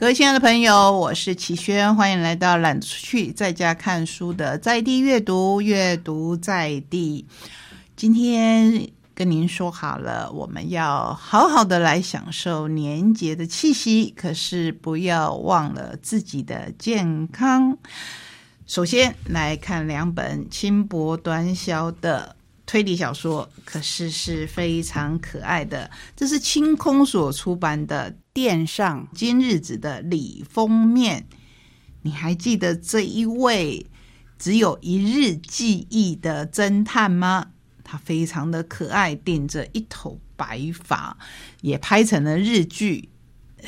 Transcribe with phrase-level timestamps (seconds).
[0.00, 7.26] 各位亲爱的朋友，我是齐轩，欢迎来到懒出去在家看书的在地阅读，阅读在地。
[7.96, 17.76] 今天跟您说好了，我们要好好的来享受年节的气息，可是不要忘了自己的健康。
[18.66, 25.90] 首先来看两本轻薄短小的推理小说，可是是非常可爱的。
[26.16, 31.26] 这是清空所出版的《垫上今日子》的礼封面。
[32.02, 33.86] 你还记得这一位
[34.38, 37.52] 只有一日记忆的侦探吗？
[37.84, 41.18] 他非常的可爱，顶着一头白发，
[41.60, 43.08] 也拍成了日剧。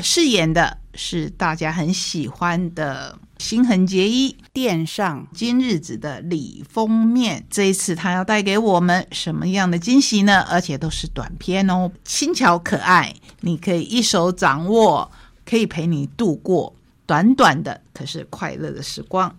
[0.01, 7.45] 饰演的是大家很喜欢的新垣结衣，垫上今日子的里封面。
[7.51, 10.41] 这一次他要带给我们什么样的惊喜呢？
[10.49, 15.11] 而且都是短片哦，轻巧可爱，你可以一手掌握，
[15.45, 16.75] 可以陪你度过
[17.05, 19.35] 短短的可是快乐的时光。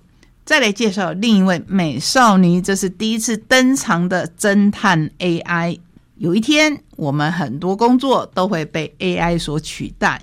[0.45, 5.80] 再来介绍另一位美少女，这是第一次登场的侦探 AI。
[6.17, 10.22] 有一天，我们很多工作都会被 AI 所取代。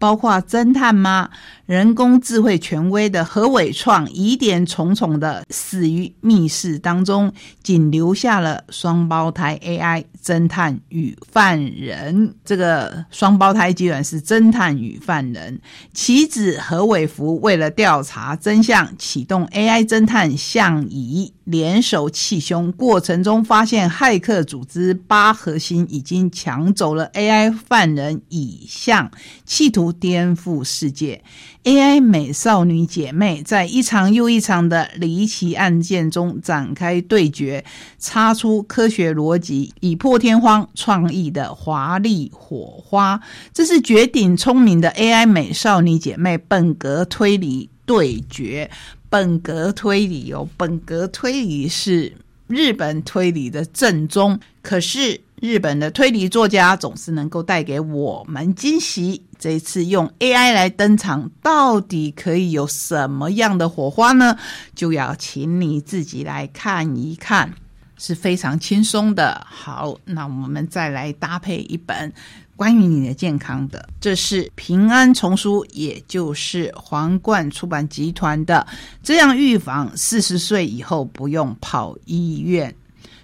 [0.00, 1.28] 包括侦探吗？
[1.70, 12.34] 人工智慧权威的何伟创疑点重重的死于密室当中，仅留下了双胞胎 AI 侦探与犯人。
[12.44, 15.60] 这个双胞胎居然是侦探与犯人。
[15.94, 29.08] 其子何伟福为了调查真相，启动 AI 侦探向乙联手气凶，过程中发现骇客组织八核心已经抢走了 AI 犯人乙向，
[29.44, 31.22] 企图颠覆世界。
[31.64, 37.62] AI 美少女姐妹在一场又一场的离奇案件中展开对决，
[37.98, 43.20] 擦出科学逻辑，以破天荒创意的华丽火花。
[43.52, 48.70] 这是绝顶聪明的 AI 美少女姐妹本格推理对决。
[49.10, 55.20] 本格推理哦，本格推理是日本推理的正宗，可是。
[55.40, 59.22] 日本的推理作家总是能够带给我们惊喜。
[59.38, 64.36] 这一次用 AI 来登场，到底可以有什么样的火花呢？
[64.74, 67.54] 就要请你自己来看一看，
[67.96, 69.46] 是非常轻松的。
[69.48, 72.12] 好，那我们再来搭配一本
[72.54, 78.66] 关于你的健康的，这是平安丛书，也就是皇冠出版集团的
[79.02, 82.70] 《这样预防四十岁以后不用跑医院》。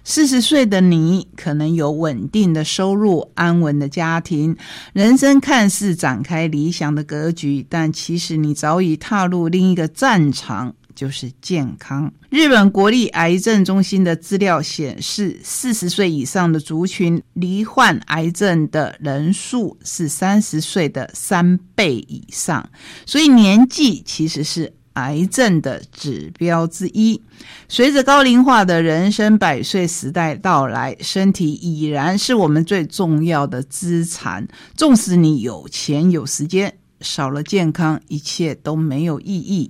[0.09, 4.55] 四十岁的你，可能有稳定的收入、安稳的家庭，
[4.93, 12.09] 人生看似展开理想的格局，但其实你早已踏入另一个战场，就是健康。
[12.29, 22.67] 日本国立癌症中心的资料显示，四十岁以上的族群罹患癌症的人数是三十岁的三倍以上，
[23.05, 24.71] 所以年纪其实是。
[24.97, 27.21] 癌症的指标之一。
[27.69, 34.47] 随着高龄化的人生百岁时代到来，身体已然是我们最重要的资产。
[34.75, 39.69] 纵使你有钱有时间，少了健康，一切都没有意义。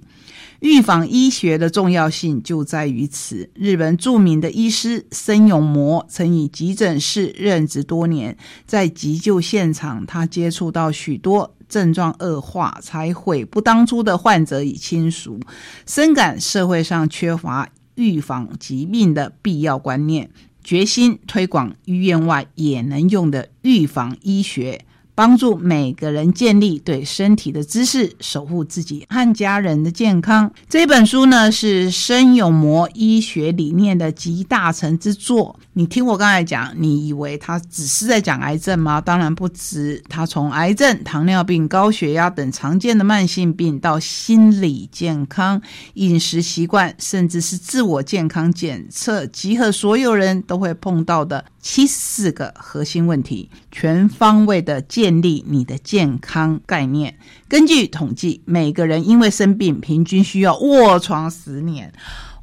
[0.60, 3.50] 预防医学的重要性就在于此。
[3.54, 11.54] 日本著名的医师森永模曾以急诊室任职多年，在急救现场，他接触到许多。
[11.70, 15.38] 症状恶化才悔不当初的患者与亲属，
[15.86, 20.30] 深感社会上缺乏预防疾病的必要观念，
[20.64, 24.86] 决心推广医院外也能用的预防医学。
[25.18, 30.54] 帮助每个人建立对身体的知识，守护自己和家人的健康。
[30.70, 35.60] 这本书呢，是生永魔医学理念的集大成之作。
[35.74, 39.02] 你听我刚才讲，你以为他只是在讲癌症吗？
[39.02, 40.04] 当然不止。
[40.08, 45.60] 他从癌症、糖尿病、高血压等常见的慢性病，到心理健康、
[45.96, 51.44] 饮食习惯，甚至是自我健康检测，集合所有人都会碰到的。
[51.60, 57.18] 七十四个核心问题，全方位的建立你的健康概念。
[57.48, 61.94] 根据统计，每个人因为生病，平均需要卧床十年。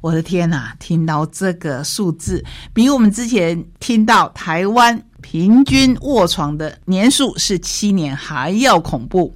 [0.01, 0.75] 我的天哪！
[0.79, 2.43] 听到这个数字，
[2.73, 9.35] 比我们之前听到台湾平均卧床的年数是七年还要恐怖。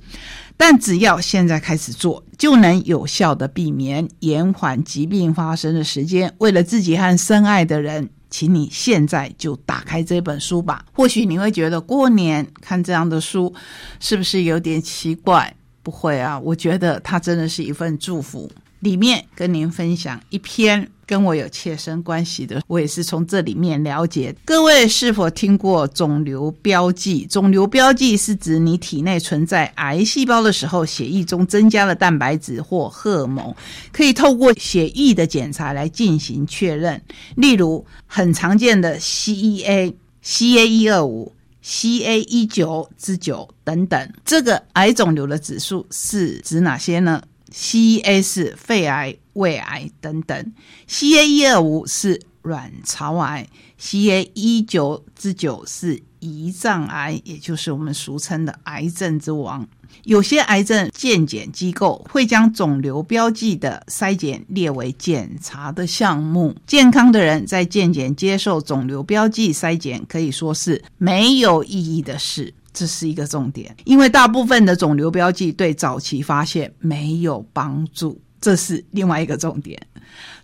[0.57, 6.33] 但只要现在开始做，就能有效的避免延缓疾病发生的时间。
[6.39, 8.09] 为了自己和深爱的人。
[8.29, 10.85] 请你现在就打开这本书吧。
[10.93, 13.53] 或许你会觉得过年看这样的书
[13.99, 15.55] 是不是有点奇怪？
[15.81, 18.51] 不会啊，我觉得它真的是一份祝福。
[18.81, 24.35] 里面跟您分享一篇跟我有切身关系的，我也是从这里面了解。
[24.45, 27.25] 各位是否听过肿瘤标记？
[27.25, 33.51] 肿瘤标记是指你体内存在癌细胞的时候，血液中增加了蛋白质或荷尔蒙，
[33.91, 37.01] 可以透过血液的检查来进行确认。
[37.35, 39.91] 例如，很常见的 CEA、
[40.23, 41.33] CA 一二五。
[41.61, 47.21] CA 一九之九等等，这个癌肿瘤的指数是指哪些呢
[47.53, 50.53] ？CA 是肺癌、胃癌等等
[50.87, 53.47] ，CA 一二五是卵巢癌
[53.79, 59.67] ，CA 一九之九是胰脏癌，也就是我们俗称的癌症之王。
[60.03, 66.55] 有些癌症健检机构会将肿瘤标记的筛检列为检查的项目。
[66.67, 72.53] 健康的人在健检接受肿瘤标记筛检，可以说是没有意义的事。
[72.73, 78.19] 这是一个重点，因为大部分的肿瘤标记对早期发现没有帮助。
[78.41, 79.81] 这是另外一个重点。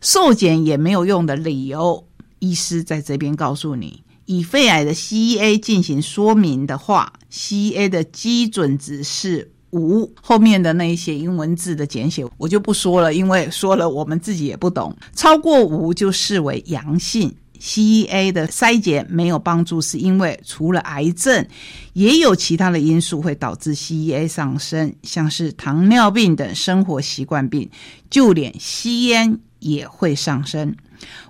[0.02, 2.06] 受检也没有用的理由，
[2.40, 4.04] 医师在这边告诉你。
[4.26, 14.96] 以肺癌的 CA 进行说明的话，CA 的基准值是五，后面的那一些英文字的简写我就不说了，因为说了我们自己也不懂。
[15.16, 17.34] 超过五就视为阳性
[17.66, 21.44] ，CEA 的筛检没有帮助，是因为除了癌症，
[21.94, 27.68] 也有其他的因素会导致 CEA 上升，像是糖尿病等生活习惯病，
[28.12, 30.76] 就连吸烟也会上升。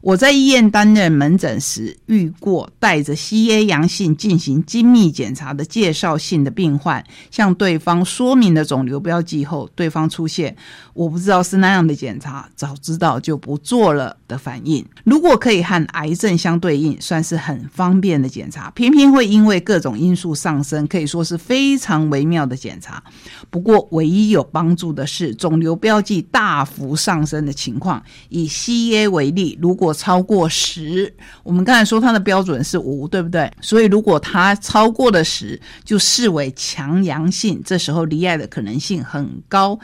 [0.01, 10.55] 我在医院担任门诊时，遇过带着 CA 阳性进行精密检查的介绍性的病患，向对方说明了肿瘤标记后，对方出现
[10.93, 14.85] “我不知道是那样的检查，早知道就不做了”的反应。
[15.03, 23.03] 如果可以和癌症相对应，算是很方便的检查，偏偏会因为各种因素上升，可以说是非常微妙的检查。
[23.49, 28.03] 不过，唯一有帮助的是肿瘤标记大幅上升的情况。
[28.29, 29.57] 以 CA 为例。
[29.65, 33.51] 如果超过十，我们刚才说它的标准是五，对不对？
[33.61, 39.79] 所以如果它超过了十，就视为强阳性，这时候离癌的可能性很高。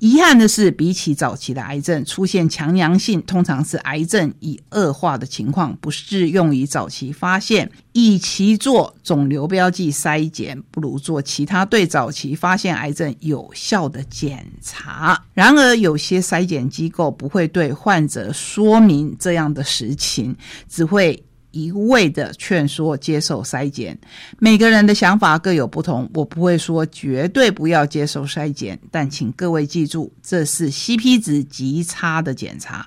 [0.00, 7.70] 遗憾的是，比起早期的癌症出现强阳性，通常是癌症已恶化的情况，不适用于早期发现。
[7.92, 15.20] 与其做肿瘤标记筛检，不如做其他对早期发现癌症有效的检查。
[15.34, 20.36] 然而，有些筛检机构不会对患者说明这样的实情，
[20.68, 21.22] 只会。
[21.52, 23.98] 一味的劝说接受筛检，
[24.38, 32.86] 每个人的想法各有不同，我不会说绝对不要接受筛检，但请各位记住，这是 CP 值极差的检查。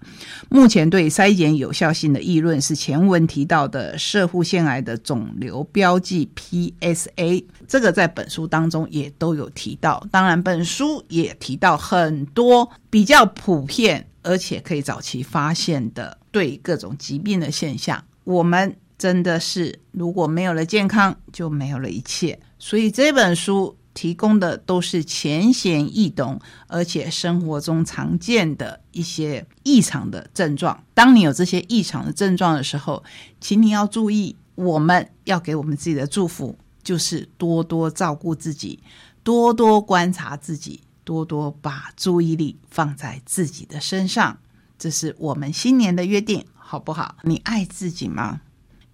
[0.50, 10.06] 目前对筛检有效性的议论是前文提到的射护腺癌的肿瘤标记 PSA，这个在本书当中也都有提到。
[10.12, 18.04] 当然，本书也提到很多比较普遍而且可以早期发现的对各种疾病的现象。
[18.24, 22.40] 我们真的是，如果没有了健康，就没有了一切。
[22.58, 30.84] 所以这本书提供的都是浅显易懂，而且生活中常见的一些异常的症状。
[30.94, 33.04] 当你有这些异常的症状的时候，
[33.42, 38.80] 请你要注意，我们要给我们自己的祝福，就是多多照顾自己，
[39.22, 44.38] 多多观察自己，多多把注意力放在自己的身上。
[44.80, 46.46] 这是我们新年的约定。
[46.66, 47.16] 好不好？
[47.24, 48.42] 你爱自己吗？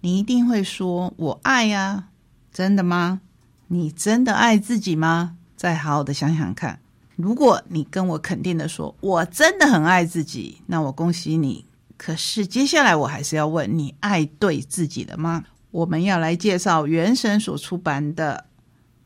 [0.00, 2.08] 你一定会说“我爱呀”，
[2.52, 3.20] 真的吗？
[3.68, 5.36] 你真的爱自己吗？
[5.56, 6.80] 再好好的想想看。
[7.16, 11.64] 如果你跟我肯定的说“我真的很爱自己”，那我恭喜你。
[11.96, 15.44] 可是接下来我还是要问你：爱对自己了吗？
[15.70, 18.46] 我们要来介绍原神所出版的《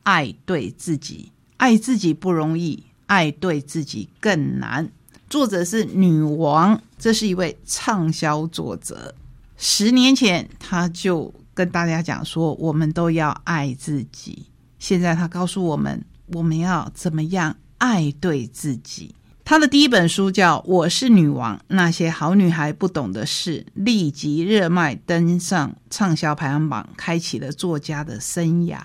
[0.04, 4.88] 爱对自己》，爱自己不容易，爱对自己更难。
[5.28, 9.14] 作者是女王，这是一位畅销作者。
[9.56, 14.46] 十年前他就跟大家讲说，我们都要爱自己。
[14.78, 19.14] 现在他告诉我们，我们要怎么样爱对自己。
[19.44, 28.78] 他的第一本书叫《我是女王：那些好女孩不懂的事》，立即热卖，登上畅销排行榜，开启了作家的生涯。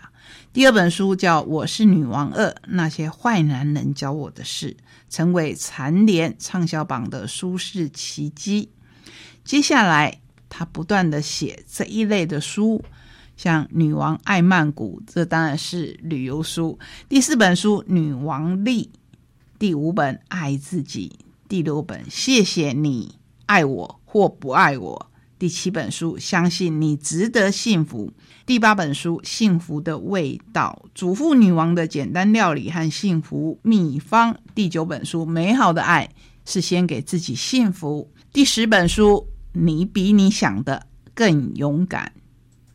[0.51, 4.71] 第二本书叫《我是女王二：那些坏男人教我的事》。
[5.09, 8.69] 成为蝉联畅销榜的舒适奇迹。
[9.43, 12.83] 接下来，他不断的写这一类的书，
[13.35, 16.77] 像《女王爱曼谷》，这当然是旅游书。
[17.07, 18.91] 第四本书《女王力》，
[19.57, 23.15] 第五本《爱自己》，第六本《谢谢你
[23.47, 25.08] 爱我或不爱我》。
[25.39, 28.11] 第七本书，相信你值得幸福。
[28.45, 34.37] 第八本书，幸福的味道，祖父女王的简单料理和幸福秘方。
[34.53, 36.09] 第九本书，美好的爱
[36.43, 38.11] 是先给自己幸福。
[38.33, 42.11] 第十本书，你比你想的更勇敢。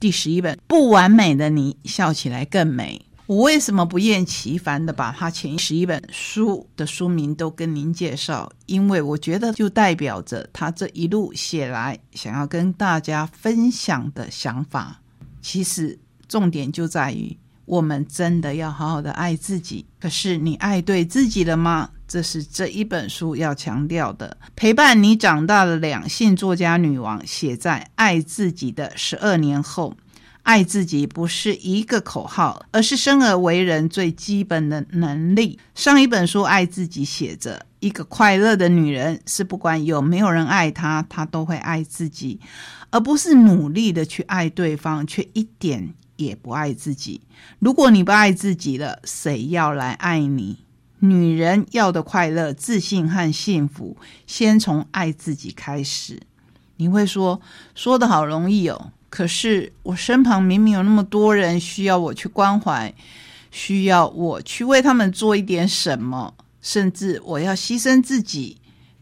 [0.01, 3.05] 第十一本，不完美的你笑起来更美。
[3.27, 8.53] 我为什么不厌其烦的把他前十一本书的书名都跟您介绍？
[8.67, 15.01] 因为我觉得就代表着他这一路写来想要跟大家分享的想法。
[15.41, 19.87] 其实重点就在于，我们真的要好好的爱自己。
[19.99, 21.89] 可是你爱对自己了吗？
[22.07, 24.37] 这是这一本书要强调的。
[24.55, 29.97] 陪伴你长大的两性作家女王写在爱自己的十二年后。
[30.45, 35.59] 爱自己不是一个口号，而是生而为人最基本的能力。
[35.75, 42.39] 上一本书《爱自己》写着，一个快乐的女人是不管有没有人爱她，她都会爱自己，
[42.91, 47.23] 而不是努力的去爱对方，却一点也不爱自己。
[47.59, 50.59] 如果你不爱自己了，谁要来爱你？
[50.99, 53.97] 女人要的快乐、自信和幸福，
[54.27, 56.21] 先从爱自己开始。
[56.77, 57.41] 你会说，
[57.75, 58.91] 说的好容易哦。
[59.15, 62.93] 可是我身旁明明有那么多人需要我去关怀，
[63.53, 68.57] 需要我去为他们做一点什么，甚至我要牺牲自己，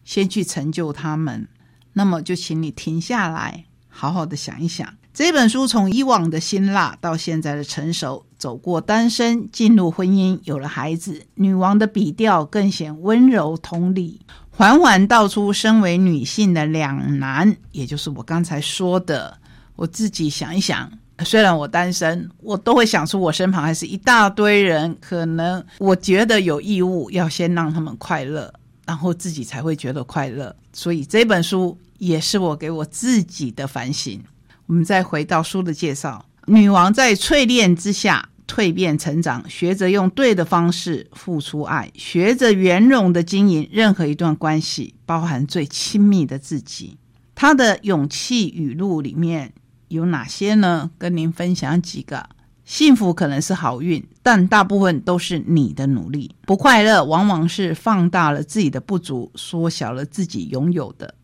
[0.05, 1.49] 先去成就他们。
[1.95, 4.87] 那么就请你停下来，好好的想一想。
[5.15, 19.39] 这本书从以往的辛辣到现在的成熟，走过单身，进入婚姻，有了孩子，女王的笔调更显温柔同理，缓缓道出身为女性的两难，也就是我刚才说的。
[19.77, 20.91] 我自己想一想，
[21.25, 28.53] 虽然我单身，我都会想出我身旁还是一大堆人，可能我觉得有义务要先让他们快乐，
[28.87, 30.55] 然后自己才会觉得快乐。
[30.73, 34.23] 所以这本书也是我给我自己的反省。
[34.67, 46.97] 我们再回到书的介绍，女王在淬炼之下蜕变成长，学着用对的方式付出爱，学着圆融的经营任何一段关系，包含最亲密的自己。
[47.35, 49.53] 她的勇气语录里面。
[49.93, 50.91] 有哪些呢？
[50.99, 52.29] 跟您分享几个。
[52.65, 56.35] 幸福可能是好运，但大部分都是你的努力。
[56.47, 61.15] 不快乐往往是放大了自己的不足，缩小了自己拥有的。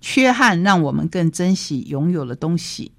[0.00, 2.92] 缺憾让我们更珍惜拥有的东西。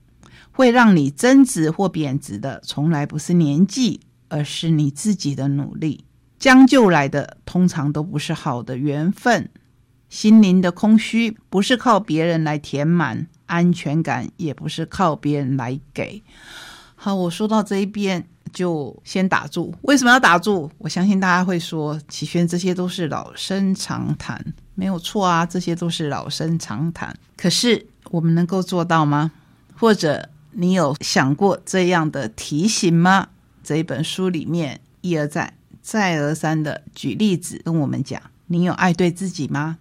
[0.52, 6.04] 会让你增值或贬值的，从来不是年纪，而是你自己的努力。
[6.38, 9.50] 将就来的，通常都不是好的缘分。
[10.10, 13.28] 心灵的空虚，不是靠别人来填满。
[13.52, 16.24] 安全感也不是靠别人来给。
[16.96, 19.76] 好，我说到这一边就先打住。
[19.82, 20.70] 为什么要打住？
[20.78, 24.42] 我相信大家会说，启轩这些都是老生常谈，
[24.74, 27.14] 没有错啊，这些都是老生常谈。
[27.36, 29.32] 可是我们能够做到吗？
[29.76, 33.28] 或者你有想过这样的提醒吗？
[33.62, 39.78] 这一本书里面一而再、再而三的举例子跟我们讲，你有爱对自己吗？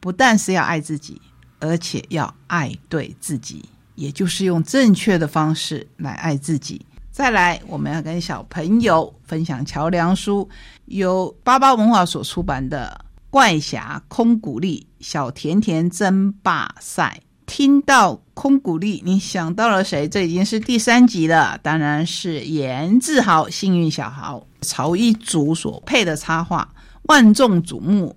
[0.00, 1.20] 不但是要爱自己。
[1.60, 6.84] 而且要爱对自己，也就是用正确的方式来爱自己。
[7.10, 10.48] 再来，我们要跟小朋友分享桥梁书，
[10.84, 12.96] 由巴巴文化所出版的
[13.28, 17.20] 《怪侠空谷丽小甜甜争霸赛》。
[17.44, 20.06] 听到空谷丽，你想到了谁？
[20.06, 26.68] 这已经是第三集了，当然是严志豪，幸运小豪，曹一竹所配的插画，
[27.04, 28.14] 万众瞩目。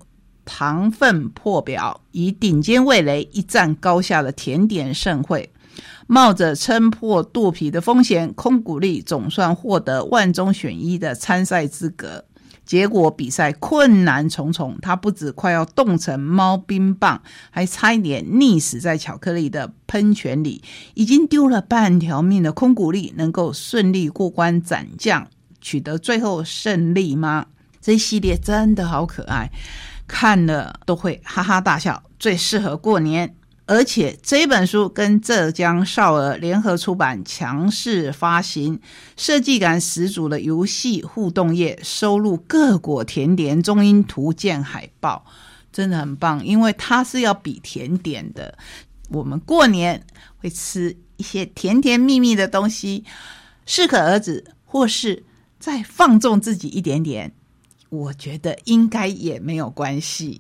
[0.53, 5.50] 糖分破表，以顶尖味蕾一战高下的甜点盛会，
[6.08, 12.25] 冒着撑破肚皮的风险，空谷力总算获得万中选一的参赛资格。
[12.65, 20.62] 结果比赛困难重重，他不止快要冻成猫冰棒，还差一点溺死在巧克力的喷泉里。
[20.96, 25.27] 已经丢了半条命的空谷力，能够顺利过关斩将，
[25.62, 27.48] 取得最后胜利吗？
[27.79, 29.50] 这一系列真的好可爱。
[30.12, 33.34] 看了都会哈哈大笑，最适合过年。
[33.65, 38.77] 而且这本书跟浙江少儿联合出版，强势发行，
[39.15, 45.25] 设计感十足的游戏互动页，收录各国甜点中英图鉴海报，
[45.72, 46.46] 真的很棒。
[46.46, 48.58] 因为它是要比甜点的，
[49.08, 50.06] 我们过年
[50.39, 53.06] 会吃一些甜甜蜜蜜的东西，
[53.65, 55.24] 适可而止，或是
[55.58, 57.32] 再放纵自己一点点。
[57.92, 60.40] 我觉得应该也没有关系。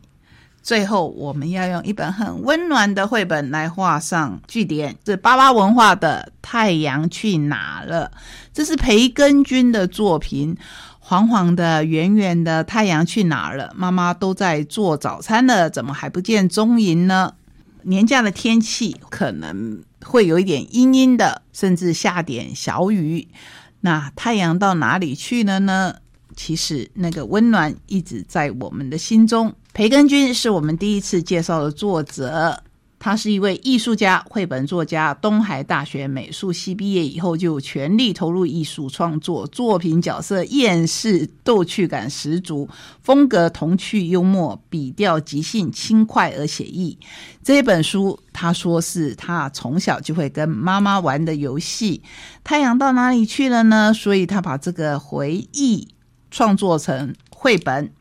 [0.63, 4.95] 最后，我们要用一本很温暖的绘本来画上句点。
[5.05, 8.11] 是巴巴文化的《太阳去哪了》，
[8.53, 10.55] 这是培根君的作品。
[10.99, 13.73] 黄黄的、圆圆的太阳去哪了？
[13.75, 17.33] 妈妈都在做早餐了，怎么还不见踪影呢？
[17.81, 23.27] 年假的天气可能会有一点阴阴的，甚至下点小雨。
[23.81, 25.95] 那太阳到哪里去了呢？
[26.43, 32.63] 其实那个温暖一直在我们的心中，培根君是我们第一次介绍的作者。
[32.97, 42.67] 他是一位艺术家、绘本作家，东海大学美术系毕业以后就全力投入艺术创作，作品角色厌世、逗趣感十足，
[43.03, 46.97] 风格童趣幽默，笔调即兴轻快而写意。
[47.43, 52.01] 这本书他说是他从小就会跟妈妈玩的游戏。
[52.43, 53.93] 太阳到哪里去了呢？
[53.93, 55.87] 所以他把这个回忆
[56.31, 57.91] 创作成绘本，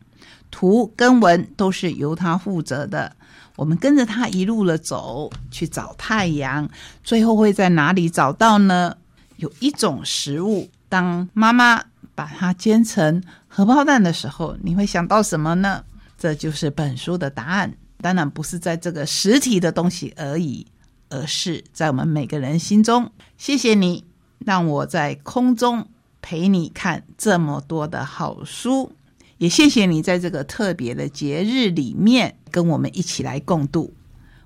[0.50, 3.14] 图跟文都是由他负责的。
[3.56, 6.66] 我们跟着他一路的走去找太阳，
[7.04, 8.96] 最后会在哪里找到呢？
[9.37, 11.82] 有一种食物，当妈妈
[12.14, 15.84] 把它煎成荷包蛋的时候，你会想到什么呢？
[16.16, 17.75] 这就是本书的答案。
[18.02, 20.66] 当然不是在这个实体的东西而已，
[21.10, 23.10] 而是在我们每个人心中。
[23.37, 24.04] 谢谢你，
[24.38, 25.87] 让我在空中
[26.20, 28.92] 陪你看这么多的好书。
[29.38, 33.94] 也谢谢你在这个特别的节日里面跟我们一起来共度。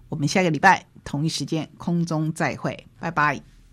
[0.08, 3.53] 我们下个礼拜同一时间空中再会，拜拜。